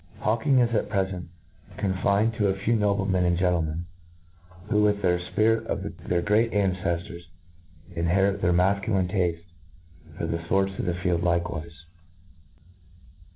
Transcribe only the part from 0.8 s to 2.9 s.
prcfent confi ned to a few